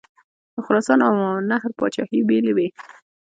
د 0.53 0.55
خراسان 0.65 0.99
او 1.07 1.13
ماوراءالنهر 1.19 1.71
پاچهي 1.79 2.19
بېلې 2.29 2.51
وې. 2.57 2.67